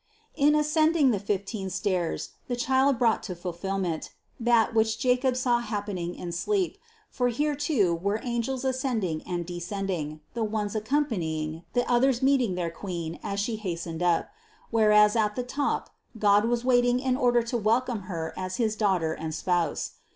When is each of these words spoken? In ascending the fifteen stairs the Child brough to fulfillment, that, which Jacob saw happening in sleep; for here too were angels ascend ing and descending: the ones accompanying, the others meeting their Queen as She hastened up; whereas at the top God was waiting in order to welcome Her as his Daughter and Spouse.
In 0.33 0.55
ascending 0.55 1.11
the 1.11 1.19
fifteen 1.19 1.69
stairs 1.69 2.31
the 2.47 2.55
Child 2.55 2.97
brough 2.97 3.19
to 3.21 3.35
fulfillment, 3.35 4.09
that, 4.39 4.73
which 4.73 4.97
Jacob 4.97 5.35
saw 5.37 5.59
happening 5.59 6.15
in 6.15 6.31
sleep; 6.31 6.79
for 7.11 7.27
here 7.27 7.53
too 7.55 7.93
were 7.93 8.19
angels 8.23 8.65
ascend 8.65 9.03
ing 9.03 9.21
and 9.27 9.45
descending: 9.45 10.21
the 10.33 10.43
ones 10.43 10.73
accompanying, 10.73 11.65
the 11.73 11.87
others 11.87 12.23
meeting 12.23 12.55
their 12.55 12.71
Queen 12.71 13.19
as 13.21 13.39
She 13.39 13.57
hastened 13.57 14.01
up; 14.01 14.31
whereas 14.71 15.15
at 15.15 15.35
the 15.35 15.43
top 15.43 15.91
God 16.17 16.45
was 16.45 16.65
waiting 16.65 16.99
in 16.99 17.15
order 17.15 17.43
to 17.43 17.57
welcome 17.59 18.05
Her 18.09 18.33
as 18.35 18.55
his 18.55 18.75
Daughter 18.75 19.13
and 19.13 19.35
Spouse. 19.35 19.91